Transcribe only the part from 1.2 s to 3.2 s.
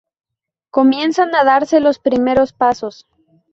a darse los primeros pasos.